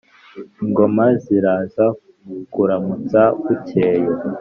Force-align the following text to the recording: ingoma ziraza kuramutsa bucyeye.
ingoma 0.63 1.05
ziraza 1.23 1.85
kuramutsa 2.53 3.21
bucyeye. 3.43 4.05